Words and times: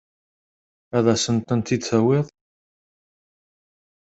Ad 0.97 1.05
asent-tent-id-tawiḍ? 1.13 2.27